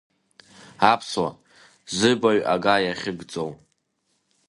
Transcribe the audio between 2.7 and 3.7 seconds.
иахьыгӡоу!